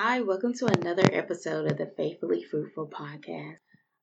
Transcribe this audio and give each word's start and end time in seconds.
Hi, 0.00 0.20
welcome 0.20 0.54
to 0.54 0.66
another 0.66 1.02
episode 1.12 1.68
of 1.68 1.76
the 1.76 1.86
Faithfully 1.96 2.44
Fruitful 2.44 2.86
podcast. 2.86 3.56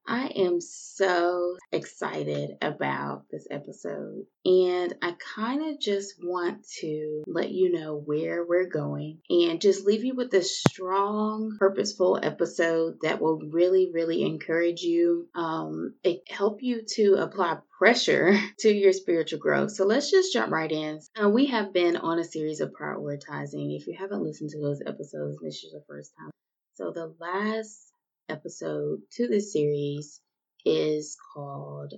I 0.08 0.28
am 0.28 0.62
so 0.62 1.58
excited 1.71 2.58
about 2.61 3.24
this 3.32 3.48
episode, 3.50 4.25
and 4.45 4.93
I 5.01 5.16
kind 5.35 5.72
of 5.72 5.79
just 5.79 6.16
want 6.22 6.67
to 6.79 7.24
let 7.25 7.50
you 7.50 7.72
know 7.72 7.95
where 7.97 8.45
we're 8.45 8.70
going 8.70 9.20
and 9.29 9.59
just 9.59 9.86
leave 9.86 10.04
you 10.04 10.13
with 10.13 10.29
this 10.29 10.61
strong, 10.61 11.55
purposeful 11.57 12.20
episode 12.21 12.97
that 13.02 13.20
will 13.20 13.39
really, 13.39 13.89
really 13.91 14.21
encourage 14.23 14.81
you, 14.81 15.27
um, 15.33 15.95
help 16.29 16.61
you 16.61 16.83
to 16.95 17.15
apply 17.15 17.57
pressure 17.79 18.37
to 18.59 18.71
your 18.71 18.93
spiritual 18.93 19.39
growth. 19.39 19.71
So 19.71 19.85
let's 19.85 20.11
just 20.11 20.33
jump 20.33 20.51
right 20.51 20.71
in. 20.71 20.99
Uh, 21.19 21.29
we 21.29 21.47
have 21.47 21.73
been 21.73 21.97
on 21.97 22.19
a 22.19 22.23
series 22.23 22.61
of 22.61 22.73
prioritizing. 22.73 23.75
If 23.75 23.87
you 23.87 23.95
haven't 23.97 24.23
listened 24.23 24.51
to 24.51 24.61
those 24.61 24.81
episodes, 24.85 25.37
this 25.41 25.55
is 25.63 25.69
your 25.71 25.81
first 25.87 26.11
time. 26.17 26.29
So 26.75 26.91
the 26.91 27.15
last 27.19 27.95
episode 28.29 28.99
to 29.11 29.27
this 29.27 29.53
series 29.53 30.21
is 30.66 31.17
called 31.33 31.93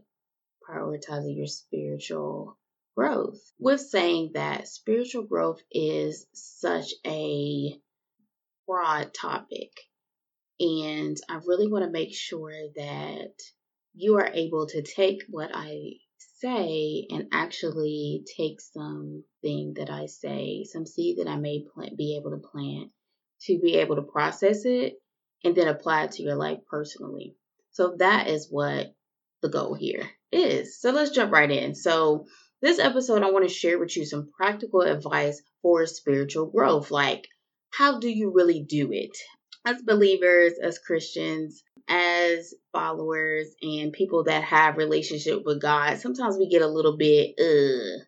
Prioritizing 0.67 1.37
Your 1.37 1.47
Spiritual 1.47 2.57
Growth, 2.95 3.39
with 3.59 3.79
saying 3.79 4.31
that 4.33 4.67
spiritual 4.67 5.23
growth 5.23 5.61
is 5.71 6.25
such 6.33 6.93
a 7.05 7.79
broad 8.67 9.13
topic. 9.13 9.71
And 10.59 11.15
I 11.29 11.39
really 11.45 11.71
want 11.71 11.85
to 11.85 11.91
make 11.91 12.13
sure 12.13 12.51
that 12.75 13.33
you 13.93 14.17
are 14.17 14.29
able 14.33 14.67
to 14.67 14.81
take 14.81 15.23
what 15.29 15.51
I 15.53 15.93
say 16.39 17.07
and 17.09 17.27
actually 17.31 18.23
take 18.35 18.59
something 18.61 19.75
that 19.77 19.89
I 19.89 20.07
say, 20.07 20.65
some 20.65 20.85
seed 20.85 21.19
that 21.19 21.27
I 21.27 21.37
may 21.37 21.63
plant, 21.73 21.97
be 21.97 22.17
able 22.17 22.31
to 22.31 22.37
plant, 22.37 22.91
to 23.43 23.59
be 23.59 23.75
able 23.75 23.95
to 23.95 24.01
process 24.01 24.65
it 24.65 24.95
and 25.43 25.55
then 25.55 25.67
apply 25.67 26.03
it 26.03 26.11
to 26.13 26.23
your 26.23 26.35
life 26.35 26.59
personally. 26.69 27.35
So 27.71 27.95
that 27.99 28.27
is 28.27 28.47
what 28.49 28.93
the 29.41 29.49
goal 29.49 29.73
here 29.73 30.09
is. 30.31 30.79
So 30.79 30.91
let's 30.91 31.11
jump 31.11 31.31
right 31.31 31.49
in. 31.49 31.75
So 31.75 32.25
this 32.61 32.79
episode, 32.79 33.23
I 33.23 33.31
want 33.31 33.47
to 33.47 33.53
share 33.53 33.77
with 33.77 33.95
you 33.95 34.05
some 34.05 34.31
practical 34.35 34.81
advice 34.81 35.41
for 35.61 35.85
spiritual 35.85 36.47
growth. 36.47 36.89
Like, 36.89 37.27
how 37.69 37.99
do 37.99 38.09
you 38.09 38.31
really 38.31 38.61
do 38.67 38.91
it? 38.91 39.15
As 39.65 39.81
believers, 39.81 40.53
as 40.61 40.79
Christians, 40.79 41.61
as 41.87 42.53
followers, 42.71 43.47
and 43.61 43.93
people 43.93 44.23
that 44.23 44.43
have 44.43 44.77
relationship 44.77 45.43
with 45.45 45.61
God, 45.61 45.99
sometimes 45.99 46.37
we 46.37 46.49
get 46.49 46.61
a 46.61 46.67
little 46.67 46.97
bit 46.97 47.35
uh 47.39 48.03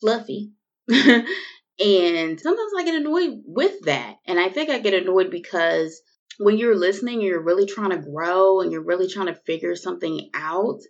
fluffy. 0.00 0.52
and 0.88 2.40
sometimes 2.40 2.72
I 2.76 2.84
get 2.84 2.94
annoyed 2.94 3.42
with 3.44 3.82
that. 3.82 4.16
And 4.26 4.40
I 4.40 4.48
think 4.48 4.70
I 4.70 4.78
get 4.78 4.94
annoyed 4.94 5.30
because 5.30 6.00
when 6.40 6.56
you're 6.56 6.74
listening, 6.74 7.20
you're 7.20 7.42
really 7.42 7.66
trying 7.66 7.90
to 7.90 7.98
grow 7.98 8.62
and 8.62 8.72
you're 8.72 8.82
really 8.82 9.08
trying 9.08 9.26
to 9.26 9.34
figure 9.34 9.76
something 9.76 10.30
out 10.32 10.80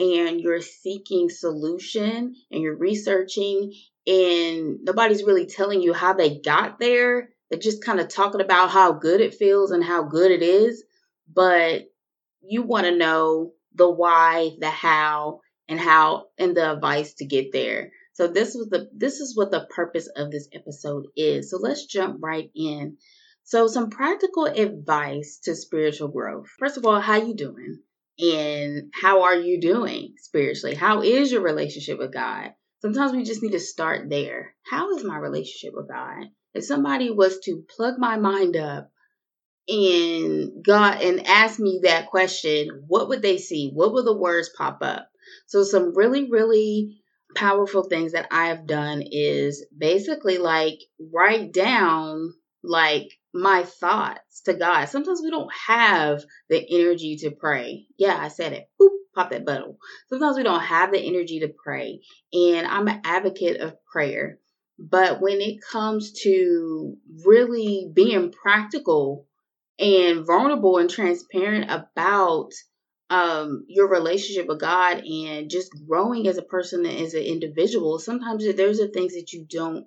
and 0.00 0.40
you're 0.40 0.60
seeking 0.60 1.30
solution 1.30 2.34
and 2.50 2.60
you're 2.60 2.76
researching 2.76 3.72
and 4.04 4.80
nobody's 4.82 5.22
really 5.22 5.46
telling 5.46 5.80
you 5.80 5.92
how 5.94 6.12
they 6.12 6.40
got 6.40 6.80
there. 6.80 7.28
They're 7.48 7.60
just 7.60 7.84
kind 7.84 8.00
of 8.00 8.08
talking 8.08 8.40
about 8.40 8.70
how 8.70 8.94
good 8.94 9.20
it 9.20 9.36
feels 9.36 9.70
and 9.70 9.84
how 9.84 10.02
good 10.02 10.32
it 10.32 10.42
is, 10.42 10.82
but 11.32 11.84
you 12.42 12.62
want 12.62 12.86
to 12.86 12.96
know 12.96 13.52
the 13.76 13.88
why, 13.88 14.56
the 14.58 14.70
how, 14.70 15.40
and 15.68 15.78
how 15.78 16.26
and 16.36 16.56
the 16.56 16.72
advice 16.72 17.14
to 17.14 17.26
get 17.26 17.52
there. 17.52 17.92
So 18.14 18.26
this 18.26 18.56
was 18.56 18.70
the 18.70 18.88
this 18.92 19.20
is 19.20 19.36
what 19.36 19.52
the 19.52 19.68
purpose 19.70 20.08
of 20.16 20.32
this 20.32 20.48
episode 20.52 21.06
is. 21.16 21.50
So 21.50 21.58
let's 21.58 21.86
jump 21.86 22.18
right 22.20 22.50
in. 22.56 22.96
So 23.46 23.68
some 23.68 23.90
practical 23.90 24.46
advice 24.46 25.38
to 25.44 25.54
spiritual 25.54 26.08
growth. 26.08 26.48
First 26.58 26.78
of 26.78 26.84
all, 26.84 27.00
how 27.00 27.14
you 27.14 27.32
doing? 27.32 27.78
And 28.18 28.90
how 28.92 29.22
are 29.22 29.36
you 29.36 29.60
doing 29.60 30.14
spiritually? 30.18 30.74
How 30.74 31.02
is 31.02 31.30
your 31.30 31.42
relationship 31.42 31.96
with 31.96 32.12
God? 32.12 32.54
Sometimes 32.82 33.12
we 33.12 33.22
just 33.22 33.44
need 33.44 33.52
to 33.52 33.60
start 33.60 34.10
there. 34.10 34.56
How 34.68 34.96
is 34.96 35.04
my 35.04 35.16
relationship 35.16 35.74
with 35.76 35.88
God? 35.88 36.24
If 36.54 36.64
somebody 36.64 37.10
was 37.10 37.38
to 37.44 37.64
plug 37.76 37.98
my 37.98 38.16
mind 38.16 38.56
up 38.56 38.90
and 39.68 40.64
God 40.64 41.00
and 41.00 41.24
ask 41.28 41.60
me 41.60 41.82
that 41.84 42.08
question, 42.08 42.82
what 42.88 43.08
would 43.10 43.22
they 43.22 43.38
see? 43.38 43.70
What 43.72 43.92
will 43.92 44.04
the 44.04 44.18
words 44.18 44.50
pop 44.58 44.78
up? 44.82 45.08
So 45.46 45.62
some 45.62 45.94
really, 45.94 46.28
really 46.28 46.98
powerful 47.36 47.84
things 47.84 48.10
that 48.10 48.26
I 48.32 48.48
have 48.48 48.66
done 48.66 49.04
is 49.08 49.64
basically 49.76 50.38
like 50.38 50.80
write 50.98 51.52
down 51.52 52.32
like 52.66 53.08
my 53.36 53.62
thoughts 53.62 54.42
to 54.42 54.54
God. 54.54 54.86
Sometimes 54.86 55.20
we 55.22 55.30
don't 55.30 55.52
have 55.66 56.24
the 56.48 56.64
energy 56.68 57.16
to 57.18 57.30
pray. 57.30 57.86
Yeah, 57.98 58.16
I 58.18 58.28
said 58.28 58.52
it. 58.52 58.68
Boop, 58.80 58.90
pop 59.14 59.30
that 59.30 59.44
button. 59.44 59.76
Sometimes 60.08 60.36
we 60.36 60.42
don't 60.42 60.60
have 60.60 60.92
the 60.92 61.00
energy 61.00 61.40
to 61.40 61.48
pray. 61.48 62.00
And 62.32 62.66
I'm 62.66 62.88
an 62.88 63.02
advocate 63.04 63.60
of 63.60 63.76
prayer. 63.84 64.38
But 64.78 65.20
when 65.20 65.40
it 65.40 65.60
comes 65.60 66.12
to 66.22 66.96
really 67.24 67.90
being 67.92 68.32
practical 68.32 69.26
and 69.78 70.26
vulnerable 70.26 70.78
and 70.78 70.90
transparent 70.90 71.70
about 71.70 72.52
um, 73.08 73.64
your 73.68 73.88
relationship 73.88 74.48
with 74.48 74.60
God 74.60 75.04
and 75.04 75.50
just 75.50 75.70
growing 75.86 76.26
as 76.26 76.38
a 76.38 76.42
person 76.42 76.84
as 76.84 77.14
an 77.14 77.22
individual, 77.22 77.98
sometimes 77.98 78.44
there's 78.54 78.78
the 78.78 78.88
things 78.88 79.14
that 79.14 79.32
you 79.32 79.46
don't 79.48 79.86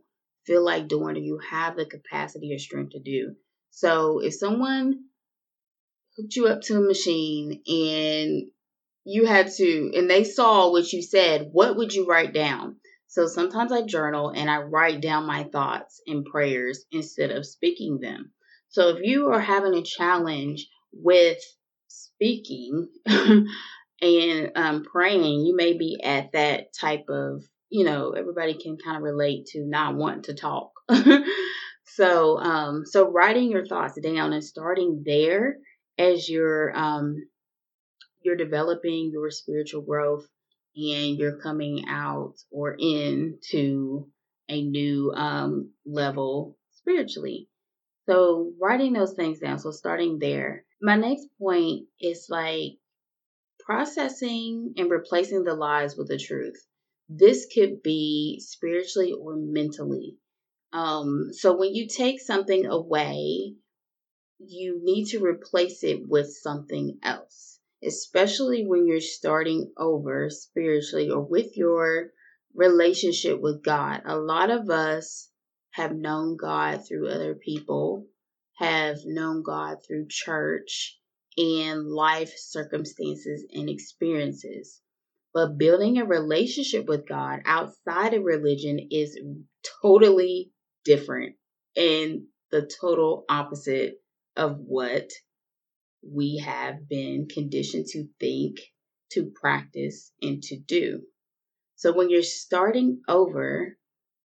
feel 0.49 0.65
like 0.65 0.87
doing 0.87 1.15
or 1.15 1.19
you 1.19 1.39
have 1.51 1.75
the 1.75 1.85
capacity 1.85 2.53
or 2.55 2.59
strength 2.59 2.93
to 2.93 2.99
do. 2.99 3.35
So 3.69 4.19
if 4.19 4.33
someone 4.33 5.03
hooked 6.17 6.35
you 6.35 6.47
up 6.47 6.61
to 6.61 6.77
a 6.77 6.81
machine 6.81 7.61
and 7.67 8.49
you 9.05 9.27
had 9.27 9.51
to, 9.57 9.91
and 9.95 10.09
they 10.09 10.23
saw 10.23 10.71
what 10.71 10.91
you 10.91 11.03
said, 11.03 11.49
what 11.51 11.77
would 11.77 11.93
you 11.93 12.07
write 12.07 12.33
down? 12.33 12.77
So 13.07 13.27
sometimes 13.27 13.71
I 13.71 13.83
journal 13.83 14.29
and 14.29 14.49
I 14.49 14.57
write 14.57 15.01
down 15.01 15.27
my 15.27 15.43
thoughts 15.43 16.01
and 16.07 16.25
prayers 16.25 16.83
instead 16.91 17.29
of 17.29 17.45
speaking 17.45 17.99
them. 17.99 18.31
So 18.69 18.89
if 18.89 19.03
you 19.03 19.27
are 19.27 19.39
having 19.39 19.75
a 19.75 19.83
challenge 19.83 20.67
with 20.91 21.37
speaking 21.87 22.89
and 23.05 24.51
um, 24.55 24.83
praying, 24.83 25.45
you 25.45 25.55
may 25.55 25.73
be 25.73 26.01
at 26.03 26.31
that 26.31 26.73
type 26.73 27.05
of 27.09 27.43
you 27.69 27.85
know, 27.85 28.11
everybody 28.11 28.55
can 28.55 28.77
kind 28.77 28.97
of 28.97 29.03
relate 29.03 29.47
to 29.47 29.65
not 29.65 29.95
wanting 29.95 30.23
to 30.23 30.33
talk. 30.33 30.71
so, 31.85 32.37
um, 32.37 32.83
so 32.85 33.09
writing 33.09 33.51
your 33.51 33.65
thoughts 33.65 33.99
down 34.01 34.33
and 34.33 34.43
starting 34.43 35.03
there 35.05 35.57
as 35.97 36.27
you're, 36.29 36.75
um, 36.75 37.15
you're 38.21 38.35
developing 38.35 39.11
your 39.13 39.29
spiritual 39.29 39.81
growth 39.81 40.27
and 40.75 41.17
you're 41.17 41.37
coming 41.37 41.85
out 41.87 42.35
or 42.51 42.75
into 42.77 44.07
a 44.49 44.61
new 44.61 45.11
um, 45.15 45.71
level 45.85 46.57
spiritually. 46.71 47.47
So, 48.07 48.53
writing 48.59 48.93
those 48.93 49.13
things 49.13 49.39
down. 49.39 49.59
So, 49.59 49.71
starting 49.71 50.17
there. 50.17 50.65
My 50.81 50.95
next 50.95 51.27
point 51.39 51.85
is 51.99 52.27
like 52.29 52.77
processing 53.59 54.73
and 54.77 54.89
replacing 54.89 55.43
the 55.43 55.53
lies 55.53 55.95
with 55.95 56.07
the 56.07 56.17
truth. 56.17 56.65
This 57.11 57.47
could 57.51 57.81
be 57.81 58.39
spiritually 58.39 59.13
or 59.13 59.35
mentally. 59.35 60.17
Um, 60.71 61.33
so 61.33 61.57
when 61.57 61.73
you 61.73 61.87
take 61.87 62.21
something 62.21 62.67
away, 62.67 63.55
you 64.37 64.79
need 64.83 65.07
to 65.07 65.23
replace 65.23 65.83
it 65.83 66.07
with 66.07 66.31
something 66.31 66.99
else, 67.01 67.59
especially 67.83 68.63
when 68.65 68.85
you're 68.85 69.01
starting 69.01 69.73
over 69.75 70.29
spiritually 70.29 71.09
or 71.09 71.21
with 71.21 71.57
your 71.57 72.11
relationship 72.53 73.41
with 73.41 73.63
God. 73.63 74.03
A 74.05 74.15
lot 74.15 74.51
of 74.51 74.69
us 74.69 75.29
have 75.71 75.95
known 75.95 76.37
God 76.37 76.87
through 76.87 77.09
other 77.09 77.33
people, 77.33 78.07
have 78.57 78.99
known 79.05 79.41
God 79.41 79.83
through 79.83 80.07
church 80.09 80.99
and 81.37 81.87
life 81.87 82.33
circumstances 82.37 83.45
and 83.51 83.67
experiences. 83.67 84.79
But 85.33 85.57
building 85.57 85.97
a 85.97 86.05
relationship 86.05 86.87
with 86.87 87.07
God 87.07 87.41
outside 87.45 88.13
of 88.13 88.23
religion 88.23 88.79
is 88.91 89.19
totally 89.81 90.51
different 90.85 91.35
and 91.75 92.23
the 92.51 92.69
total 92.81 93.25
opposite 93.29 94.01
of 94.35 94.57
what 94.57 95.09
we 96.01 96.41
have 96.43 96.87
been 96.87 97.27
conditioned 97.27 97.85
to 97.87 98.07
think, 98.19 98.57
to 99.11 99.31
practice, 99.39 100.11
and 100.21 100.41
to 100.43 100.57
do. 100.57 101.01
So 101.75 101.93
when 101.93 102.09
you're 102.09 102.23
starting 102.23 103.01
over, 103.07 103.77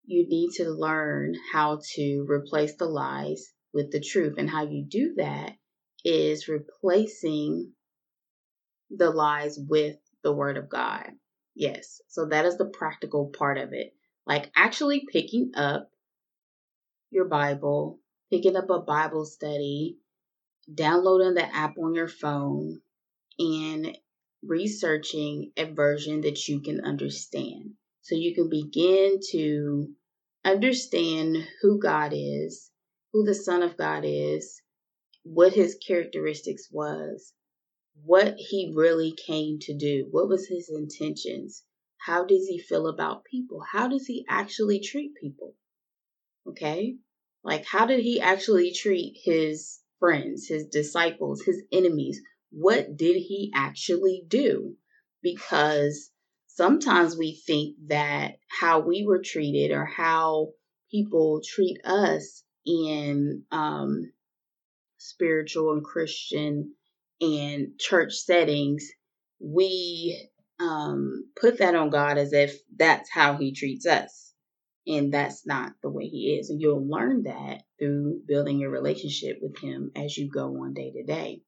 you 0.05 0.27
need 0.27 0.51
to 0.57 0.69
learn 0.69 1.35
how 1.51 1.79
to 1.95 2.25
replace 2.29 2.75
the 2.75 2.85
lies 2.85 3.51
with 3.73 3.91
the 3.91 4.01
truth. 4.01 4.35
And 4.37 4.49
how 4.49 4.63
you 4.63 4.85
do 4.87 5.15
that 5.17 5.55
is 6.05 6.47
replacing 6.47 7.71
the 8.89 9.09
lies 9.09 9.57
with 9.57 9.95
the 10.23 10.33
Word 10.33 10.57
of 10.57 10.69
God. 10.69 11.11
Yes, 11.55 12.01
so 12.07 12.25
that 12.27 12.45
is 12.45 12.57
the 12.57 12.65
practical 12.65 13.31
part 13.37 13.57
of 13.57 13.73
it. 13.73 13.93
Like 14.25 14.51
actually 14.55 15.05
picking 15.11 15.51
up 15.55 15.89
your 17.11 17.25
Bible, 17.25 17.99
picking 18.31 18.55
up 18.55 18.69
a 18.69 18.79
Bible 18.79 19.25
study, 19.25 19.97
downloading 20.73 21.35
the 21.35 21.55
app 21.55 21.77
on 21.77 21.93
your 21.93 22.07
phone, 22.07 22.79
and 23.37 23.97
researching 24.43 25.51
a 25.57 25.65
version 25.65 26.21
that 26.21 26.47
you 26.47 26.61
can 26.61 26.81
understand. 26.81 27.71
So 28.01 28.15
you 28.15 28.33
can 28.33 28.49
begin 28.49 29.19
to 29.31 29.89
understand 30.43 31.37
who 31.61 31.79
God 31.79 32.11
is, 32.13 32.69
who 33.13 33.23
the 33.23 33.35
Son 33.35 33.63
of 33.63 33.77
God 33.77 34.03
is, 34.05 34.61
what 35.23 35.53
his 35.53 35.77
characteristics 35.85 36.67
was, 36.71 37.33
what 38.03 38.35
he 38.37 38.71
really 38.75 39.11
came 39.11 39.59
to 39.59 39.73
do, 39.73 40.07
what 40.11 40.27
was 40.27 40.47
his 40.47 40.69
intentions, 40.69 41.63
how 41.97 42.25
does 42.25 42.47
he 42.47 42.59
feel 42.59 42.87
about 42.87 43.25
people, 43.25 43.61
how 43.61 43.87
does 43.87 44.05
he 44.05 44.25
actually 44.27 44.79
treat 44.79 45.15
people? 45.15 45.55
Okay? 46.47 46.97
Like, 47.43 47.65
how 47.65 47.85
did 47.85 48.01
he 48.01 48.19
actually 48.19 48.73
treat 48.73 49.17
his 49.23 49.79
friends, 49.99 50.47
his 50.47 50.67
disciples, 50.67 51.41
his 51.41 51.61
enemies? 51.71 52.21
What 52.51 52.97
did 52.97 53.15
he 53.15 53.51
actually 53.53 54.23
do? 54.27 54.75
Because 55.21 56.11
sometimes 56.47 57.17
we 57.17 57.41
think 57.45 57.77
that 57.87 58.37
how 58.47 58.79
we 58.79 59.05
were 59.05 59.21
treated 59.23 59.71
or 59.71 59.85
how 59.85 60.49
people 60.91 61.41
treat 61.43 61.77
us 61.85 62.43
in 62.65 63.43
um, 63.51 64.11
spiritual 64.97 65.73
and 65.73 65.83
Christian 65.83 66.75
and 67.23 67.79
church 67.79 68.13
settings, 68.13 68.87
we 69.39 70.29
um, 70.59 71.25
put 71.39 71.59
that 71.59 71.75
on 71.75 71.89
God 71.89 72.17
as 72.17 72.33
if 72.33 72.55
that's 72.75 73.09
how 73.09 73.37
He 73.37 73.53
treats 73.53 73.85
us. 73.85 74.33
And 74.85 75.13
that's 75.13 75.47
not 75.47 75.73
the 75.81 75.89
way 75.89 76.07
He 76.07 76.37
is. 76.39 76.49
And 76.49 76.59
you'll 76.59 76.87
learn 76.87 77.23
that 77.23 77.63
through 77.79 78.21
building 78.27 78.59
your 78.59 78.71
relationship 78.71 79.39
with 79.41 79.57
Him 79.59 79.91
as 79.95 80.17
you 80.17 80.29
go 80.29 80.47
on 80.63 80.73
day 80.73 80.91
to 80.91 81.03
day. 81.03 81.41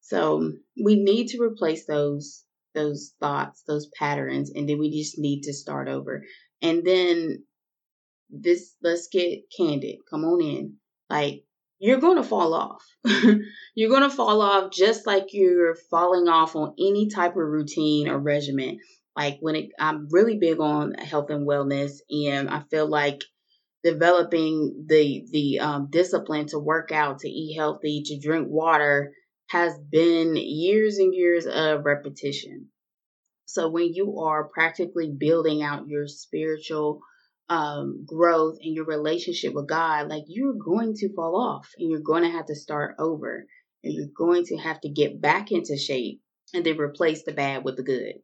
So 0.00 0.52
we 0.82 1.02
need 1.02 1.28
to 1.28 1.42
replace 1.42 1.86
those 1.86 2.44
those 2.74 3.14
thoughts, 3.18 3.62
those 3.66 3.88
patterns, 3.98 4.52
and 4.54 4.68
then 4.68 4.78
we 4.78 4.90
just 4.90 5.18
need 5.18 5.42
to 5.44 5.54
start 5.54 5.88
over. 5.88 6.22
And 6.60 6.84
then 6.86 7.42
this 8.28 8.74
let's 8.82 9.08
get 9.08 9.44
candid. 9.56 9.96
Come 10.10 10.24
on 10.24 10.42
in. 10.42 10.74
Like 11.08 11.44
you're 11.78 12.00
going 12.00 12.16
to 12.16 12.22
fall 12.22 12.54
off. 12.54 12.84
you're 13.74 13.90
going 13.90 14.08
to 14.08 14.14
fall 14.14 14.40
off 14.40 14.72
just 14.72 15.06
like 15.06 15.32
you're 15.32 15.74
falling 15.90 16.28
off 16.28 16.56
on 16.56 16.74
any 16.78 17.08
type 17.08 17.32
of 17.32 17.36
routine 17.36 18.08
or 18.08 18.18
regimen. 18.18 18.78
Like 19.14 19.38
when 19.40 19.56
it, 19.56 19.70
I'm 19.78 20.08
really 20.10 20.38
big 20.38 20.60
on 20.60 20.94
health 20.94 21.30
and 21.30 21.46
wellness, 21.46 22.00
and 22.10 22.50
I 22.50 22.62
feel 22.70 22.86
like 22.86 23.22
developing 23.82 24.84
the 24.88 25.26
the 25.30 25.60
um, 25.60 25.88
discipline 25.90 26.46
to 26.48 26.58
work 26.58 26.92
out, 26.92 27.20
to 27.20 27.28
eat 27.28 27.56
healthy, 27.56 28.02
to 28.06 28.18
drink 28.18 28.48
water 28.50 29.12
has 29.48 29.78
been 29.78 30.36
years 30.36 30.98
and 30.98 31.14
years 31.14 31.46
of 31.46 31.84
repetition. 31.84 32.66
So 33.44 33.70
when 33.70 33.94
you 33.94 34.18
are 34.20 34.48
practically 34.48 35.14
building 35.16 35.62
out 35.62 35.86
your 35.86 36.08
spiritual 36.08 37.00
um, 37.48 38.04
growth 38.06 38.58
in 38.60 38.74
your 38.74 38.84
relationship 38.84 39.54
with 39.54 39.68
God, 39.68 40.08
like 40.08 40.24
you're 40.26 40.54
going 40.54 40.94
to 40.94 41.14
fall 41.14 41.40
off 41.40 41.68
and 41.78 41.90
you're 41.90 42.00
going 42.00 42.24
to 42.24 42.30
have 42.30 42.46
to 42.46 42.54
start 42.54 42.96
over 42.98 43.46
and 43.84 43.94
you're 43.94 44.08
going 44.16 44.44
to 44.46 44.56
have 44.56 44.80
to 44.80 44.88
get 44.88 45.20
back 45.20 45.52
into 45.52 45.76
shape 45.76 46.20
and 46.54 46.64
then 46.64 46.78
replace 46.78 47.24
the 47.24 47.32
bad 47.32 47.64
with 47.64 47.76
the 47.76 47.82
good. 47.82 48.14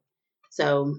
So 0.50 0.96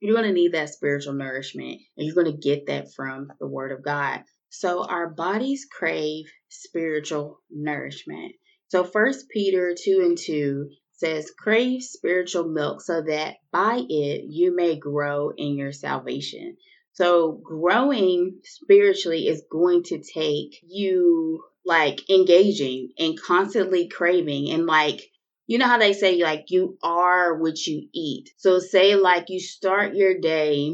you're 0.00 0.14
going 0.14 0.28
to 0.28 0.32
need 0.32 0.52
that 0.52 0.70
spiritual 0.70 1.14
nourishment 1.14 1.80
and 1.96 2.06
you're 2.06 2.14
going 2.14 2.32
to 2.32 2.48
get 2.48 2.66
that 2.66 2.92
from 2.94 3.32
the 3.40 3.48
Word 3.48 3.72
of 3.72 3.84
God. 3.84 4.22
So 4.50 4.84
our 4.84 5.10
bodies 5.10 5.66
crave 5.70 6.26
spiritual 6.48 7.40
nourishment. 7.50 8.32
So 8.68 8.84
First 8.84 9.28
Peter 9.28 9.74
2 9.78 10.00
and 10.04 10.18
2 10.18 10.70
says, 10.92 11.30
Crave 11.38 11.82
spiritual 11.82 12.48
milk 12.48 12.80
so 12.80 13.02
that 13.02 13.36
by 13.52 13.82
it 13.88 14.24
you 14.28 14.54
may 14.54 14.76
grow 14.76 15.30
in 15.36 15.56
your 15.56 15.72
salvation. 15.72 16.56
So 16.98 17.30
growing 17.30 18.40
spiritually 18.42 19.28
is 19.28 19.44
going 19.48 19.84
to 19.84 20.02
take 20.02 20.58
you 20.66 21.44
like 21.64 22.10
engaging 22.10 22.88
and 22.98 23.16
constantly 23.16 23.86
craving 23.86 24.50
and 24.50 24.66
like 24.66 25.08
you 25.46 25.58
know 25.58 25.68
how 25.68 25.78
they 25.78 25.92
say 25.92 26.20
like 26.20 26.46
you 26.48 26.76
are 26.82 27.38
what 27.38 27.64
you 27.64 27.86
eat. 27.94 28.30
So 28.38 28.58
say 28.58 28.96
like 28.96 29.26
you 29.28 29.38
start 29.38 29.94
your 29.94 30.18
day 30.18 30.72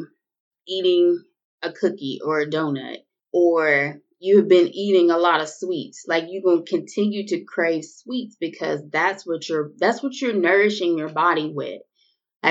eating 0.67 1.23
a 1.61 1.71
cookie 1.71 2.21
or 2.25 2.41
a 2.41 2.51
donut 2.51 3.01
or 3.31 4.01
you've 4.19 4.49
been 4.49 4.69
eating 4.69 5.11
a 5.11 5.19
lot 5.19 5.43
of 5.43 5.51
sweets 5.51 6.07
like 6.09 6.25
you're 6.29 6.43
going 6.43 6.65
to 6.65 6.71
continue 6.71 7.27
to 7.27 7.45
crave 7.45 7.85
sweets 7.85 8.35
because 8.41 8.81
that's 8.89 9.27
what 9.27 9.47
you're 9.47 9.73
that's 9.77 10.03
what 10.03 10.19
you're 10.19 10.33
nourishing 10.33 10.97
your 10.97 11.11
body 11.11 11.53
with 11.55 11.83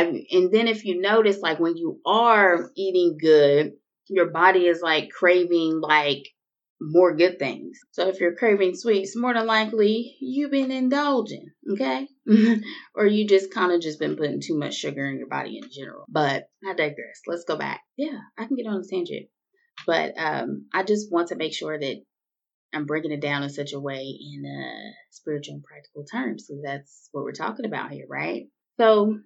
and 0.02 0.52
then 0.52 0.68
if 0.68 0.86
you 0.86 1.00
notice, 1.00 1.40
like 1.40 1.60
when 1.60 1.78
you 1.78 2.00
are 2.06 2.72
eating 2.76 3.18
good, 3.20 3.74
your 4.10 4.32
body 4.32 4.68
is 4.68 4.82
like 4.82 5.10
craving 5.10 5.80
like 5.82 6.28
more 6.82 7.16
good 7.16 7.40
things. 7.40 7.80
So 7.92 8.10
if 8.10 8.20
you're 8.20 8.36
craving 8.36 8.76
sweets, 8.76 9.16
more 9.16 9.34
than 9.34 9.46
likely 9.46 10.16
you've 10.20 10.52
been 10.52 10.72
indulging, 10.72 11.46
okay? 11.72 12.08
or 12.96 13.06
you 13.06 13.28
just 13.28 13.54
kind 13.54 13.72
of 13.72 13.82
just 13.82 14.00
been 14.00 14.16
putting 14.16 14.42
too 14.42 14.58
much 14.58 14.76
sugar 14.76 15.06
in 15.06 15.18
your 15.18 15.28
body 15.28 15.60
in 15.62 15.70
general. 15.72 16.06
But 16.10 16.46
I 16.68 16.74
digress. 16.74 17.22
Let's 17.28 17.46
go 17.46 17.56
back. 17.56 17.82
Yeah, 17.96 18.20
I 18.38 18.46
can 18.46 18.58
get 18.58 18.68
on 18.68 18.82
a 18.82 18.88
tangent. 18.88 19.28
But 19.88 20.14
um, 20.18 20.68
I 20.74 20.84
just 20.84 21.12
want 21.12 21.30
to 21.30 21.36
make 21.36 21.54
sure 21.54 21.80
that 21.80 22.02
I'm 22.74 22.86
breaking 22.86 23.12
it 23.12 23.22
down 23.22 23.44
in 23.44 23.50
such 23.50 23.74
a 23.74 23.80
way 23.80 24.02
in 24.02 24.44
uh, 24.46 24.92
spiritual 25.12 25.56
and 25.56 25.64
practical 25.64 26.06
terms. 26.06 26.46
So 26.48 26.56
that's 26.64 27.10
what 27.12 27.24
we're 27.24 27.32
talking 27.32 27.66
about 27.66 27.92
here, 27.92 28.06
right? 28.10 28.48
So 28.80 29.20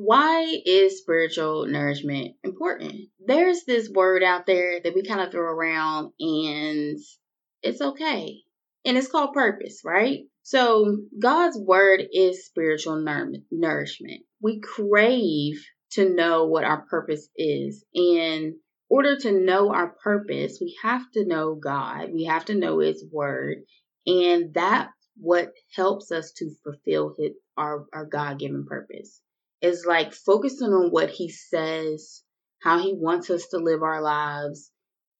why 0.00 0.46
is 0.64 0.98
spiritual 0.98 1.66
nourishment 1.66 2.36
important? 2.44 3.08
There's 3.24 3.64
this 3.64 3.90
word 3.90 4.22
out 4.22 4.46
there 4.46 4.80
that 4.80 4.94
we 4.94 5.02
kind 5.02 5.20
of 5.20 5.32
throw 5.32 5.42
around 5.42 6.12
and 6.20 6.98
it's 7.62 7.80
okay. 7.80 8.42
And 8.84 8.96
it's 8.96 9.10
called 9.10 9.34
purpose, 9.34 9.82
right? 9.84 10.20
So 10.42 10.98
God's 11.20 11.58
word 11.58 12.02
is 12.12 12.46
spiritual 12.46 13.04
nourishment. 13.50 14.22
We 14.40 14.60
crave 14.60 15.62
to 15.92 16.08
know 16.08 16.46
what 16.46 16.64
our 16.64 16.86
purpose 16.86 17.28
is. 17.36 17.84
And 17.94 18.04
in 18.04 18.56
order 18.88 19.16
to 19.18 19.32
know 19.32 19.74
our 19.74 19.94
purpose, 20.02 20.58
we 20.60 20.76
have 20.82 21.02
to 21.12 21.26
know 21.26 21.54
God. 21.54 22.10
We 22.14 22.24
have 22.24 22.46
to 22.46 22.54
know 22.54 22.78
his 22.78 23.04
word. 23.12 23.58
And 24.06 24.54
that's 24.54 24.92
what 25.16 25.52
helps 25.74 26.12
us 26.12 26.32
to 26.36 26.50
fulfill 26.62 27.14
his, 27.18 27.32
our, 27.56 27.84
our 27.92 28.06
God 28.06 28.38
given 28.38 28.64
purpose 28.64 29.20
is 29.60 29.84
like 29.86 30.12
focusing 30.12 30.68
on 30.68 30.90
what 30.90 31.10
he 31.10 31.30
says, 31.30 32.22
how 32.60 32.78
he 32.78 32.94
wants 32.94 33.30
us 33.30 33.48
to 33.48 33.58
live 33.58 33.82
our 33.82 34.02
lives. 34.02 34.70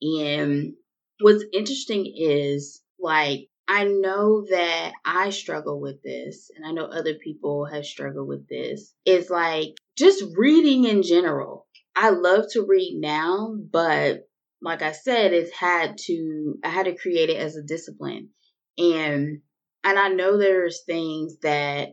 And 0.03 0.75
what's 1.21 1.45
interesting 1.53 2.13
is 2.17 2.83
like, 2.99 3.49
I 3.67 3.85
know 3.85 4.47
that 4.51 4.93
I 5.05 5.29
struggle 5.29 5.79
with 5.79 6.03
this, 6.03 6.51
and 6.57 6.65
I 6.65 6.73
know 6.73 6.87
other 6.87 7.15
people 7.15 7.67
have 7.67 7.85
struggled 7.85 8.27
with 8.27 8.49
this. 8.49 8.95
Is 9.05 9.29
like 9.29 9.75
just 9.97 10.25
reading 10.37 10.85
in 10.85 11.03
general. 11.03 11.67
I 11.95 12.11
love 12.11 12.47
to 12.53 12.65
read 12.67 12.99
now, 12.99 13.55
but 13.71 14.27
like 14.63 14.81
I 14.83 14.93
said, 14.93 15.35
it's 15.35 15.53
had 15.53 15.99
to 16.07 16.55
I 16.65 16.69
had 16.69 16.87
to 16.87 16.97
create 16.97 17.29
it 17.29 17.37
as 17.37 17.57
a 17.57 17.63
discipline. 17.63 18.31
And 18.79 19.43
and 19.85 19.99
I 19.99 20.09
know 20.09 20.39
there's 20.39 20.85
things 20.85 21.37
that 21.43 21.91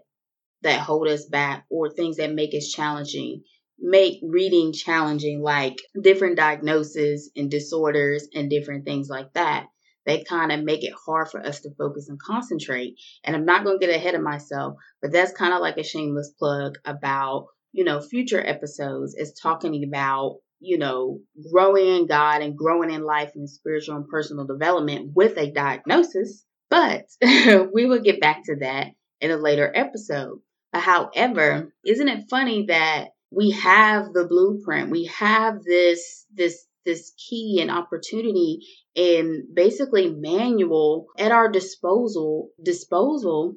that 0.66 0.82
hold 0.82 1.08
us 1.08 1.26
back 1.26 1.66
or 1.70 1.90
things 1.90 2.18
that 2.18 2.34
make 2.34 2.54
us 2.54 2.68
challenging 2.68 3.42
make 3.80 4.20
reading 4.24 4.74
challenging 4.74 5.42
like 5.42 5.76
different 6.02 6.38
diagnoses 6.38 7.30
and 7.36 7.52
disorders 7.52 8.28
and 8.34 8.50
different 8.50 8.86
things 8.86 9.10
like 9.10 9.32
that 9.34 9.68
they 10.06 10.24
kind 10.24 10.52
of 10.52 10.64
make 10.64 10.84
it 10.84 10.94
hard 11.06 11.30
for 11.30 11.44
us 11.44 11.62
to 11.62 11.74
focus 11.80 12.10
and 12.10 12.20
concentrate. 12.20 12.96
And 13.24 13.36
i'm 13.36 13.46
not 13.46 13.64
going 13.64 13.80
to 13.80 13.86
get 13.86 13.96
ahead 13.96 14.16
of 14.16 14.22
myself 14.22 14.76
but 15.02 15.12
that's 15.12 15.34
kind 15.34 15.54
of 15.54 15.62
like 15.62 15.78
a 15.78 15.84
shameless 15.84 16.32
plug 16.38 16.78
about 16.86 17.48
you 17.72 17.84
know 17.84 18.02
future 18.02 18.46
episodes 18.46 19.16
is 19.16 19.38
talking 19.42 19.84
about 19.84 20.38
you 20.60 20.78
know 20.78 21.20
growing 21.52 21.88
in 21.88 22.08
god 22.08 22.42
and 22.42 22.58
growing 22.58 22.92
in 22.92 23.04
life 23.04 23.32
and 23.36 23.50
spiritual 23.50 23.98
and 23.98 24.08
personal 24.08 24.46
development 24.46 25.12
with 25.14 25.38
a 25.38 25.52
diagnosis. 25.52 26.44
But 26.70 27.06
we 27.22 27.86
will 27.86 28.02
get 28.02 28.20
back 28.20 28.44
to 28.46 28.56
that 28.62 28.88
in 29.22 29.32
a 29.32 29.38
later 29.38 29.72
episode 29.74 30.40
However, 30.80 31.74
isn't 31.86 32.08
it 32.08 32.30
funny 32.30 32.66
that 32.68 33.10
we 33.32 33.52
have 33.52 34.14
the 34.14 34.26
blueprint, 34.26 34.92
we 34.92 35.06
have 35.06 35.64
this 35.64 36.26
this 36.34 36.66
this 36.86 37.14
key 37.18 37.60
and 37.62 37.72
opportunity 37.72 38.60
and 38.96 39.44
basically 39.54 40.10
manual 40.10 41.08
at 41.18 41.32
our 41.32 41.50
disposal 41.50 42.50
disposal 42.64 43.56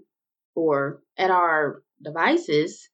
or 0.54 1.02
at 1.16 1.30
our 1.30 1.82
devices 2.02 2.88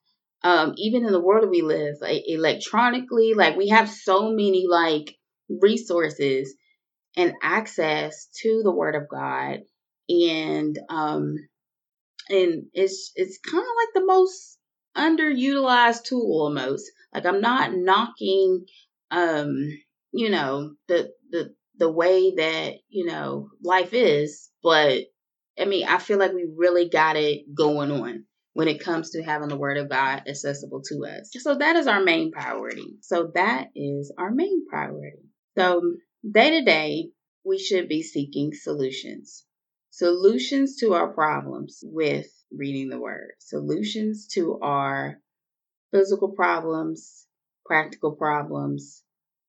um, 0.44 0.74
even 0.76 1.06
in 1.06 1.12
the 1.12 1.20
world 1.20 1.42
that 1.42 1.50
we 1.50 1.62
live 1.62 1.96
like 2.00 2.22
electronically. 2.26 3.32
Like 3.34 3.56
we 3.56 3.68
have 3.68 3.88
so 3.88 4.30
many 4.30 4.66
like 4.68 5.16
resources 5.48 6.54
and 7.16 7.32
access 7.42 8.28
to 8.42 8.60
the 8.62 8.70
Word 8.70 8.94
of 8.94 9.08
God, 9.08 9.60
and 10.08 10.78
um, 10.90 11.36
and 12.28 12.64
it's 12.72 13.12
it's 13.16 13.38
kind 13.38 13.62
of 13.62 13.68
like 13.76 13.94
the 13.94 14.06
most 14.06 14.58
underutilized 14.96 16.04
tool 16.04 16.40
almost. 16.42 16.90
Like 17.12 17.26
I'm 17.26 17.40
not 17.40 17.74
knocking, 17.74 18.66
um, 19.10 19.68
you 20.12 20.30
know, 20.30 20.74
the 20.88 21.12
the 21.30 21.54
the 21.78 21.90
way 21.90 22.34
that 22.36 22.74
you 22.88 23.06
know 23.06 23.48
life 23.62 23.92
is, 23.92 24.50
but 24.62 25.04
I 25.58 25.64
mean, 25.66 25.86
I 25.86 25.98
feel 25.98 26.18
like 26.18 26.32
we 26.32 26.46
really 26.56 26.88
got 26.88 27.16
it 27.16 27.54
going 27.54 27.90
on 27.90 28.24
when 28.54 28.68
it 28.68 28.80
comes 28.80 29.10
to 29.10 29.22
having 29.22 29.48
the 29.48 29.56
Word 29.56 29.78
of 29.78 29.88
God 29.88 30.22
accessible 30.28 30.82
to 30.82 31.06
us. 31.06 31.30
So 31.32 31.56
that 31.56 31.76
is 31.76 31.86
our 31.86 32.02
main 32.02 32.32
priority. 32.32 32.96
So 33.02 33.30
that 33.34 33.68
is 33.74 34.12
our 34.16 34.30
main 34.30 34.66
priority. 34.66 35.22
So 35.56 35.96
day 36.28 36.50
to 36.58 36.64
day, 36.64 37.10
we 37.44 37.58
should 37.58 37.88
be 37.88 38.02
seeking 38.02 38.52
solutions. 38.52 39.44
Solutions 39.96 40.78
to 40.78 40.94
our 40.94 41.12
problems 41.12 41.78
with 41.86 42.26
reading 42.50 42.88
the 42.88 42.98
Word. 42.98 43.30
Solutions 43.38 44.26
to 44.32 44.58
our 44.58 45.20
physical 45.92 46.32
problems, 46.32 47.28
practical 47.64 48.10
problems, 48.16 49.04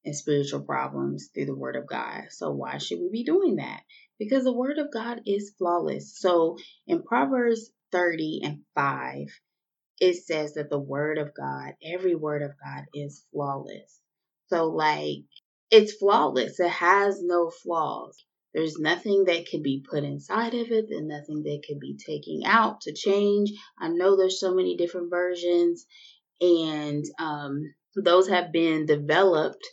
and 0.06 0.16
spiritual 0.16 0.60
problems 0.62 1.30
through 1.34 1.48
the 1.48 1.56
Word 1.56 1.75
of 1.75 1.88
God. 1.88 2.25
So, 2.30 2.52
why 2.52 2.78
should 2.78 3.00
we 3.00 3.10
be 3.10 3.24
doing 3.24 3.56
that? 3.56 3.82
Because 4.20 4.44
the 4.44 4.54
Word 4.54 4.78
of 4.78 4.94
God 4.94 5.22
is 5.25 5.56
flawless. 5.58 6.16
So, 6.16 6.58
in 6.86 7.02
Proverbs 7.02 7.72
30 7.92 8.42
and 8.44 8.60
5, 8.75 9.25
it 10.00 10.14
says 10.14 10.54
that 10.54 10.70
the 10.70 10.78
Word 10.78 11.18
of 11.18 11.34
God, 11.34 11.74
every 11.84 12.14
Word 12.14 12.44
of 12.44 12.52
God, 12.64 12.84
is 12.94 13.25
flawless. 13.32 14.00
So, 14.50 14.68
like, 14.68 15.24
it's 15.72 15.94
flawless, 15.94 16.60
it 16.60 16.70
has 16.70 17.24
no 17.24 17.50
flaws. 17.50 18.24
There's 18.56 18.80
nothing 18.80 19.26
that 19.26 19.50
could 19.52 19.64
be 19.64 19.84
put 19.88 20.06
inside 20.06 20.54
of 20.54 20.72
it 20.72 20.86
and 20.90 21.10
nothing 21.10 21.44
that 21.44 21.64
could 21.68 21.78
be 21.78 21.98
taken 21.98 22.44
out 22.46 22.80
to 22.82 22.94
change. 22.94 23.52
I 23.78 23.90
know 23.90 24.16
there's 24.16 24.40
so 24.40 24.56
many 24.56 24.78
different 24.78 25.10
versions, 25.10 25.86
and 26.40 27.04
um, 27.20 27.74
those 28.02 28.30
have 28.30 28.54
been 28.54 28.86
developed 28.86 29.68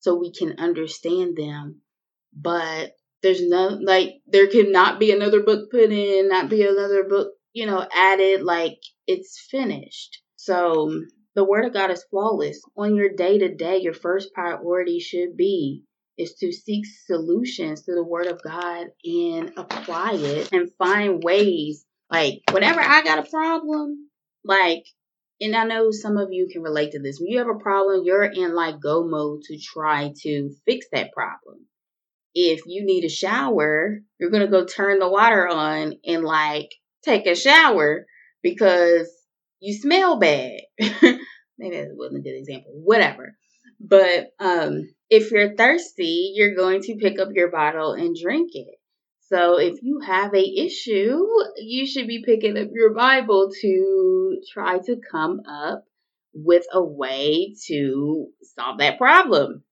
so 0.00 0.14
we 0.14 0.32
can 0.32 0.58
understand 0.58 1.36
them. 1.36 1.82
But 2.34 2.92
there's 3.22 3.46
no 3.46 3.68
like 3.68 4.22
there 4.26 4.46
cannot 4.46 4.98
be 4.98 5.12
another 5.12 5.42
book 5.42 5.70
put 5.70 5.92
in, 5.92 6.30
not 6.30 6.48
be 6.48 6.62
another 6.62 7.04
book, 7.04 7.34
you 7.52 7.66
know, 7.66 7.86
added. 7.94 8.42
Like 8.42 8.78
it's 9.06 9.46
finished. 9.50 10.22
So 10.36 10.90
the 11.34 11.44
word 11.44 11.66
of 11.66 11.74
God 11.74 11.90
is 11.90 12.06
flawless. 12.10 12.62
On 12.78 12.96
your 12.96 13.10
day 13.10 13.36
to 13.36 13.54
day, 13.54 13.82
your 13.82 13.92
first 13.92 14.32
priority 14.32 15.00
should 15.00 15.36
be 15.36 15.82
is 16.22 16.34
to 16.34 16.52
seek 16.52 16.84
solutions 17.06 17.82
to 17.82 17.94
the 17.94 18.04
word 18.04 18.26
of 18.26 18.42
God 18.42 18.88
and 19.04 19.52
apply 19.56 20.12
it 20.14 20.52
and 20.52 20.70
find 20.78 21.22
ways. 21.22 21.84
Like 22.10 22.42
whenever 22.52 22.80
I 22.80 23.02
got 23.02 23.18
a 23.18 23.30
problem, 23.30 24.08
like 24.44 24.84
and 25.40 25.56
I 25.56 25.64
know 25.64 25.90
some 25.90 26.18
of 26.18 26.28
you 26.30 26.48
can 26.50 26.62
relate 26.62 26.92
to 26.92 27.00
this. 27.00 27.18
When 27.18 27.28
you 27.28 27.38
have 27.38 27.48
a 27.48 27.58
problem, 27.58 28.02
you're 28.04 28.22
in 28.22 28.54
like 28.54 28.80
go 28.80 29.04
mode 29.04 29.42
to 29.44 29.58
try 29.58 30.12
to 30.22 30.50
fix 30.64 30.86
that 30.92 31.12
problem. 31.12 31.66
If 32.34 32.62
you 32.66 32.84
need 32.86 33.04
a 33.04 33.10
shower, 33.10 33.98
you're 34.18 34.30
going 34.30 34.44
to 34.44 34.50
go 34.50 34.64
turn 34.64 35.00
the 35.00 35.08
water 35.08 35.48
on 35.48 35.94
and 36.06 36.22
like 36.22 36.70
take 37.04 37.26
a 37.26 37.34
shower 37.34 38.06
because 38.42 39.08
you 39.60 39.74
smell 39.74 40.18
bad. 40.18 40.60
Maybe 40.80 41.76
that 41.76 41.90
wasn't 41.92 42.20
a 42.20 42.22
good 42.22 42.38
example. 42.38 42.72
Whatever. 42.74 43.36
But 43.82 44.28
um, 44.38 44.88
if 45.10 45.32
you're 45.32 45.56
thirsty, 45.56 46.32
you're 46.34 46.54
going 46.54 46.82
to 46.82 46.96
pick 46.96 47.18
up 47.18 47.30
your 47.34 47.50
bottle 47.50 47.92
and 47.92 48.16
drink 48.16 48.50
it. 48.54 48.78
So 49.28 49.58
if 49.58 49.82
you 49.82 50.00
have 50.00 50.34
a 50.34 50.58
issue, 50.58 51.26
you 51.56 51.86
should 51.86 52.06
be 52.06 52.22
picking 52.24 52.56
up 52.56 52.68
your 52.72 52.94
Bible 52.94 53.50
to 53.60 54.38
try 54.52 54.78
to 54.78 55.00
come 55.10 55.40
up 55.48 55.84
with 56.32 56.64
a 56.72 56.82
way 56.82 57.54
to 57.66 58.28
solve 58.56 58.78
that 58.78 58.98
problem. 58.98 59.64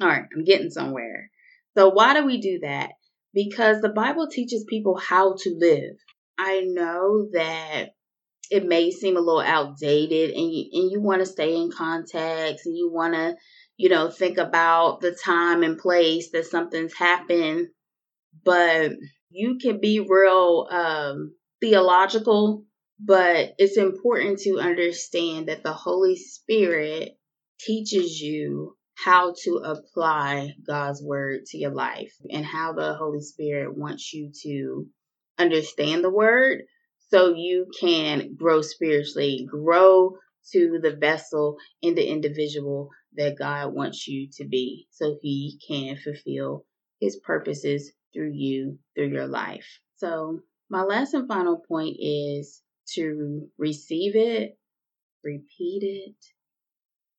All 0.00 0.06
right, 0.06 0.24
I'm 0.34 0.44
getting 0.44 0.70
somewhere. 0.70 1.30
So 1.76 1.88
why 1.88 2.14
do 2.14 2.24
we 2.24 2.40
do 2.40 2.60
that? 2.60 2.92
Because 3.34 3.80
the 3.80 3.88
Bible 3.88 4.28
teaches 4.28 4.64
people 4.68 4.96
how 4.96 5.34
to 5.38 5.56
live. 5.58 5.96
I 6.38 6.60
know 6.60 7.28
that 7.32 7.95
it 8.50 8.66
may 8.66 8.90
seem 8.90 9.16
a 9.16 9.20
little 9.20 9.40
outdated 9.40 10.30
and 10.30 10.52
you, 10.52 10.64
and 10.72 10.90
you 10.90 11.00
want 11.00 11.20
to 11.20 11.26
stay 11.26 11.56
in 11.56 11.70
context 11.70 12.66
and 12.66 12.76
you 12.76 12.90
want 12.92 13.14
to, 13.14 13.36
you 13.76 13.88
know, 13.88 14.10
think 14.10 14.38
about 14.38 15.00
the 15.00 15.12
time 15.12 15.62
and 15.62 15.78
place 15.78 16.30
that 16.32 16.46
something's 16.46 16.94
happened 16.94 17.68
but 18.44 18.92
you 19.30 19.58
can 19.58 19.80
be 19.80 20.00
real 20.00 20.68
um, 20.70 21.34
theological, 21.60 22.64
but 22.98 23.54
it's 23.58 23.76
important 23.76 24.38
to 24.40 24.58
understand 24.58 25.48
that 25.48 25.62
the 25.62 25.72
Holy 25.72 26.16
Spirit 26.16 27.18
teaches 27.60 28.20
you 28.20 28.76
how 28.94 29.34
to 29.44 29.56
apply 29.56 30.54
God's 30.66 31.02
word 31.02 31.44
to 31.46 31.58
your 31.58 31.72
life 31.72 32.14
and 32.30 32.44
how 32.44 32.72
the 32.72 32.94
Holy 32.94 33.20
Spirit 33.20 33.76
wants 33.76 34.12
you 34.12 34.30
to 34.42 34.86
understand 35.38 36.02
the 36.02 36.10
word 36.10 36.62
so 37.08 37.34
you 37.34 37.66
can 37.78 38.34
grow 38.34 38.62
spiritually, 38.62 39.46
grow 39.48 40.16
to 40.52 40.78
the 40.82 40.96
vessel 40.96 41.56
in 41.82 41.94
the 41.94 42.06
individual 42.06 42.90
that 43.14 43.38
God 43.38 43.72
wants 43.74 44.06
you 44.06 44.28
to 44.34 44.44
be 44.44 44.86
so 44.90 45.18
he 45.20 45.58
can 45.66 45.96
fulfill 45.96 46.64
his 47.00 47.16
purposes 47.16 47.92
through 48.12 48.32
you, 48.32 48.78
through 48.94 49.08
your 49.08 49.26
life. 49.26 49.66
So, 49.96 50.40
my 50.68 50.82
last 50.82 51.14
and 51.14 51.28
final 51.28 51.62
point 51.68 51.96
is 52.00 52.62
to 52.94 53.48
receive 53.58 54.16
it, 54.16 54.58
repeat 55.22 55.82
it, 55.82 56.16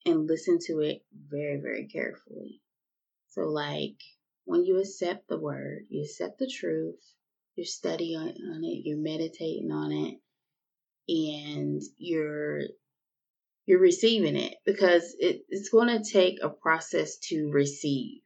and 0.09 0.27
listen 0.27 0.59
to 0.67 0.79
it 0.79 1.03
very, 1.29 1.59
very 1.61 1.87
carefully. 1.87 2.61
So, 3.29 3.41
like 3.43 3.97
when 4.45 4.65
you 4.65 4.79
accept 4.79 5.27
the 5.27 5.39
word, 5.39 5.85
you 5.89 6.03
accept 6.03 6.39
the 6.39 6.47
truth, 6.49 6.99
you're 7.57 7.65
studying 7.65 8.19
on 8.19 8.63
it, 8.63 8.81
you're 8.85 8.97
meditating 8.97 9.71
on 9.71 9.91
it, 9.91 10.17
and 11.09 11.81
you're 11.97 12.61
you're 13.65 13.79
receiving 13.81 14.37
it 14.37 14.55
because 14.65 15.15
it, 15.19 15.41
it's 15.49 15.69
going 15.69 15.89
to 15.89 16.09
take 16.09 16.37
a 16.41 16.49
process 16.49 17.17
to 17.29 17.49
receive. 17.51 18.21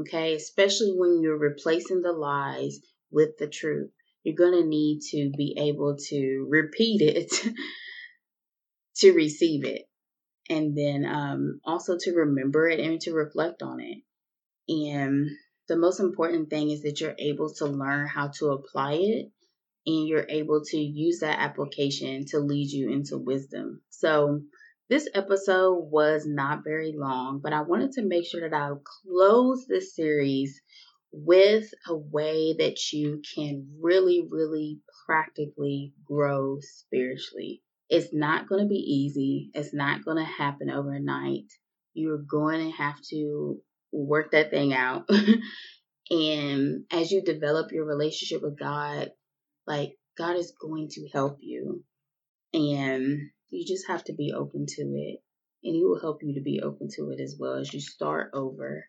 Okay, 0.00 0.34
especially 0.34 0.92
when 0.96 1.20
you're 1.22 1.38
replacing 1.38 2.00
the 2.02 2.12
lies 2.12 2.80
with 3.10 3.36
the 3.38 3.46
truth. 3.46 3.90
You're 4.24 4.36
going 4.36 4.60
to 4.60 4.66
need 4.66 5.00
to 5.10 5.30
be 5.36 5.56
able 5.58 5.96
to 6.08 6.46
repeat 6.48 7.02
it 7.02 7.32
to 8.96 9.12
receive 9.12 9.64
it. 9.64 9.82
And 10.48 10.76
then 10.76 11.04
um, 11.04 11.60
also 11.64 11.96
to 12.00 12.12
remember 12.12 12.68
it 12.68 12.80
and 12.80 13.00
to 13.02 13.12
reflect 13.12 13.62
on 13.62 13.80
it. 13.80 13.98
And 14.68 15.28
the 15.72 15.78
most 15.78 16.00
important 16.00 16.50
thing 16.50 16.70
is 16.70 16.82
that 16.82 17.00
you're 17.00 17.14
able 17.18 17.50
to 17.54 17.64
learn 17.64 18.06
how 18.06 18.28
to 18.28 18.48
apply 18.48 18.92
it 18.92 19.32
and 19.86 20.06
you're 20.06 20.26
able 20.28 20.62
to 20.62 20.76
use 20.76 21.20
that 21.20 21.38
application 21.38 22.26
to 22.26 22.40
lead 22.40 22.70
you 22.70 22.90
into 22.90 23.16
wisdom. 23.16 23.80
So, 23.88 24.42
this 24.90 25.08
episode 25.14 25.78
was 25.90 26.26
not 26.26 26.62
very 26.62 26.92
long, 26.94 27.40
but 27.42 27.54
I 27.54 27.62
wanted 27.62 27.92
to 27.92 28.02
make 28.02 28.26
sure 28.26 28.46
that 28.46 28.54
I 28.54 28.68
close 29.06 29.64
this 29.66 29.96
series 29.96 30.60
with 31.10 31.70
a 31.88 31.96
way 31.96 32.54
that 32.58 32.92
you 32.92 33.22
can 33.34 33.78
really, 33.80 34.26
really 34.28 34.80
practically 35.06 35.94
grow 36.04 36.58
spiritually. 36.60 37.62
It's 37.88 38.12
not 38.12 38.46
going 38.46 38.62
to 38.62 38.68
be 38.68 38.74
easy, 38.74 39.50
it's 39.54 39.72
not 39.72 40.04
going 40.04 40.18
to 40.18 40.30
happen 40.30 40.68
overnight. 40.68 41.46
You're 41.94 42.18
going 42.18 42.70
to 42.70 42.76
have 42.76 43.00
to 43.08 43.62
work 43.92 44.32
that 44.32 44.50
thing 44.50 44.72
out. 44.72 45.08
and 46.10 46.84
as 46.90 47.10
you 47.10 47.22
develop 47.22 47.72
your 47.72 47.84
relationship 47.84 48.42
with 48.42 48.58
God, 48.58 49.10
like 49.66 49.96
God 50.18 50.36
is 50.36 50.52
going 50.60 50.88
to 50.92 51.08
help 51.12 51.38
you. 51.40 51.84
And 52.54 53.30
you 53.50 53.66
just 53.66 53.88
have 53.88 54.04
to 54.04 54.14
be 54.14 54.32
open 54.36 54.66
to 54.66 54.82
it. 54.82 55.22
And 55.64 55.74
He 55.74 55.84
will 55.84 56.00
help 56.00 56.22
you 56.22 56.34
to 56.34 56.40
be 56.40 56.60
open 56.62 56.88
to 56.96 57.10
it 57.10 57.20
as 57.20 57.36
well 57.38 57.54
as 57.54 57.72
you 57.72 57.80
start 57.80 58.30
over. 58.34 58.86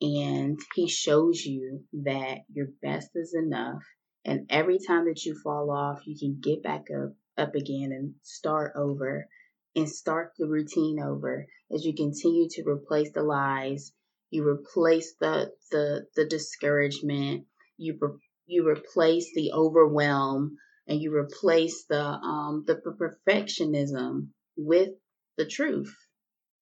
And 0.00 0.58
He 0.74 0.88
shows 0.88 1.44
you 1.44 1.84
that 2.04 2.38
your 2.52 2.68
best 2.82 3.10
is 3.14 3.34
enough. 3.34 3.82
And 4.24 4.46
every 4.50 4.78
time 4.78 5.06
that 5.06 5.24
you 5.24 5.38
fall 5.42 5.70
off, 5.70 6.06
you 6.06 6.16
can 6.18 6.40
get 6.40 6.62
back 6.62 6.86
up, 6.94 7.14
up 7.38 7.54
again 7.54 7.90
and 7.92 8.14
start 8.22 8.72
over 8.76 9.26
and 9.74 9.88
start 9.88 10.32
the 10.36 10.46
routine 10.46 11.00
over 11.00 11.46
as 11.72 11.84
you 11.84 11.94
continue 11.94 12.48
to 12.50 12.68
replace 12.68 13.12
the 13.12 13.22
lies. 13.22 13.92
You 14.30 14.48
replace 14.48 15.14
the 15.20 15.52
the 15.70 16.06
the 16.16 16.26
discouragement. 16.26 17.46
You 17.78 17.98
you 18.46 18.68
replace 18.68 19.32
the 19.34 19.52
overwhelm 19.52 20.58
and 20.88 21.00
you 21.00 21.14
replace 21.16 21.84
the 21.86 22.02
um, 22.02 22.64
the 22.66 22.76
perfectionism 22.76 24.28
with 24.56 24.90
the 25.36 25.46
truth. 25.46 25.94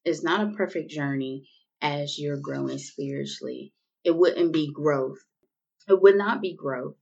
It's 0.04 0.22
not 0.25 0.48
a 0.48 0.56
perfect 0.56 0.90
journey 0.90 1.48
as 1.80 2.18
you're 2.18 2.38
growing 2.40 2.78
spiritually. 2.78 3.72
it 4.04 4.16
wouldn't 4.16 4.52
be 4.52 4.72
growth. 4.72 5.18
It 5.88 6.00
would 6.00 6.16
not 6.16 6.40
be 6.42 6.54
growth 6.56 6.96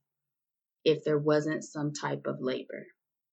if 0.84 1.04
there 1.04 1.18
wasn't 1.18 1.64
some 1.64 1.92
type 1.92 2.26
of 2.26 2.40
labor. 2.40 2.86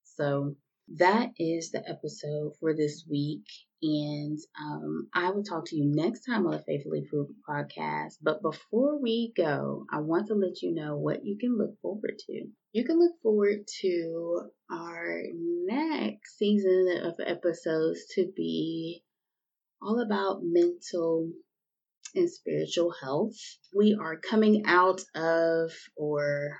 So 0.03 0.55
that 0.97 1.31
is 1.38 1.71
the 1.71 1.88
episode 1.88 2.53
for 2.59 2.75
this 2.75 3.05
week. 3.09 3.45
And 3.81 4.39
um, 4.59 5.09
I 5.13 5.31
will 5.31 5.43
talk 5.43 5.65
to 5.65 5.75
you 5.75 5.85
next 5.85 6.21
time 6.21 6.45
on 6.45 6.51
the 6.51 6.63
Faithfully 6.63 7.05
Fruitful 7.09 7.35
podcast. 7.47 8.13
But 8.21 8.41
before 8.41 9.01
we 9.01 9.33
go, 9.35 9.85
I 9.91 10.00
want 10.00 10.27
to 10.27 10.35
let 10.35 10.62
you 10.62 10.73
know 10.73 10.95
what 10.97 11.25
you 11.25 11.38
can 11.38 11.57
look 11.57 11.79
forward 11.81 12.17
to. 12.27 12.45
You 12.71 12.85
can 12.85 13.00
look 13.00 13.13
forward 13.21 13.67
to 13.81 14.41
our 14.71 15.21
next 15.65 16.38
season 16.38 17.01
of 17.03 17.15
episodes 17.25 18.05
to 18.15 18.31
be 18.35 19.03
all 19.81 20.00
about 20.00 20.39
mental 20.43 21.29
and 22.15 22.29
spiritual 22.29 22.93
health. 23.01 23.35
We 23.75 23.97
are 24.00 24.17
coming 24.17 24.63
out 24.65 25.01
of 25.15 25.71
or 25.97 26.59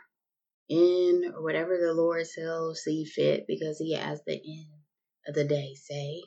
in 0.70 1.32
or 1.36 1.44
whatever 1.44 1.78
the 1.78 1.94
Lord 1.94 2.26
shall 2.28 2.74
see 2.76 3.06
fit 3.06 3.46
because 3.48 3.78
He 3.80 3.94
has 3.94 4.22
the 4.26 4.34
end 4.34 4.68
of 5.28 5.36
the 5.36 5.44
day 5.44 5.74
say. 5.76 6.22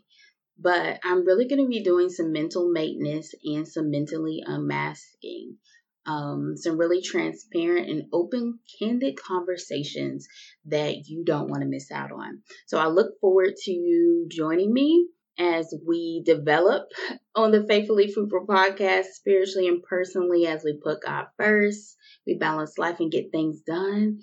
But 0.59 1.01
I'm 1.05 1.27
really 1.27 1.47
going 1.49 1.63
to 1.63 1.69
be 1.69 1.83
doing 1.83 2.09
some 2.09 2.33
mental 2.33 2.71
maintenance 2.71 3.35
and 3.45 3.69
some 3.69 3.91
mentally 3.91 4.43
unmasking. 4.45 5.59
Um, 6.07 6.57
some 6.57 6.79
really 6.79 7.03
transparent 7.03 7.91
and 7.91 8.05
open, 8.13 8.61
candid 8.79 9.19
conversations 9.21 10.29
that 10.67 11.09
you 11.09 11.25
don't 11.25 11.49
want 11.49 11.63
to 11.63 11.69
miss 11.69 11.91
out 11.91 12.13
on. 12.13 12.43
So 12.67 12.79
I 12.79 12.87
look 12.87 13.19
forward 13.21 13.57
to 13.57 13.73
you 13.73 14.29
joining 14.31 14.73
me 14.73 15.09
as 15.39 15.75
we 15.87 16.23
develop 16.25 16.89
on 17.35 17.51
the 17.51 17.67
Faithfully 17.67 18.11
Fruitful 18.13 18.47
podcast, 18.47 19.07
spiritually 19.13 19.69
and 19.69 19.83
personally, 19.83 20.47
as 20.47 20.65
we 20.65 20.79
put 20.83 21.03
God 21.03 21.27
first, 21.39 21.97
we 22.27 22.35
balance 22.35 22.79
life 22.79 23.01
and 23.01 23.11
get 23.13 23.31
things 23.33 23.61
done, 23.67 24.21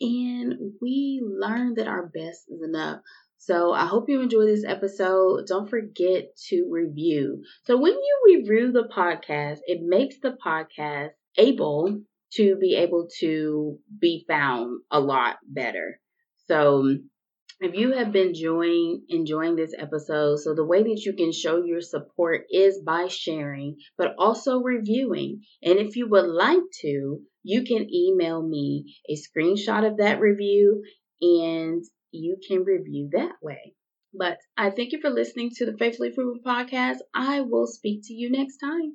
and 0.00 0.54
we 0.80 1.22
learn 1.24 1.74
that 1.74 1.88
our 1.88 2.06
best 2.06 2.44
is 2.48 2.62
enough. 2.62 3.00
So 3.38 3.72
I 3.72 3.84
hope 3.86 4.08
you 4.08 4.20
enjoy 4.22 4.46
this 4.46 4.64
episode. 4.64 5.46
Don't 5.46 5.68
forget 5.68 6.34
to 6.48 6.68
review. 6.70 7.42
So 7.64 7.76
when 7.76 7.92
you 7.92 8.22
review 8.38 8.72
the 8.72 8.88
podcast, 8.88 9.58
it 9.66 9.80
makes 9.82 10.16
the 10.22 10.36
podcast 10.44 11.10
able 11.36 12.00
to 12.34 12.56
be 12.56 12.74
able 12.76 13.08
to 13.20 13.78
be 14.00 14.24
found 14.26 14.80
a 14.90 14.98
lot 14.98 15.36
better. 15.46 16.00
So 16.48 16.96
if 17.64 17.74
you 17.74 17.92
have 17.92 18.12
been 18.12 18.28
enjoying 18.28 19.04
enjoying 19.08 19.56
this 19.56 19.74
episode, 19.78 20.36
so 20.38 20.54
the 20.54 20.64
way 20.64 20.82
that 20.82 21.02
you 21.04 21.14
can 21.14 21.32
show 21.32 21.64
your 21.64 21.80
support 21.80 22.42
is 22.50 22.82
by 22.84 23.08
sharing, 23.08 23.76
but 23.96 24.14
also 24.18 24.58
reviewing. 24.60 25.40
And 25.62 25.78
if 25.78 25.96
you 25.96 26.08
would 26.08 26.26
like 26.26 26.62
to, 26.82 27.22
you 27.42 27.64
can 27.64 27.88
email 27.92 28.42
me 28.42 28.94
a 29.08 29.16
screenshot 29.16 29.86
of 29.90 29.96
that 29.96 30.20
review 30.20 30.82
and 31.20 31.82
you 32.12 32.36
can 32.46 32.64
review 32.64 33.08
that 33.12 33.36
way. 33.42 33.74
But 34.12 34.38
I 34.56 34.70
thank 34.70 34.92
you 34.92 35.00
for 35.00 35.10
listening 35.10 35.50
to 35.56 35.66
the 35.66 35.76
Faithfully 35.76 36.12
Fruitful 36.12 36.42
podcast. 36.44 36.98
I 37.14 37.40
will 37.40 37.66
speak 37.66 38.02
to 38.04 38.14
you 38.14 38.30
next 38.30 38.58
time. 38.58 38.92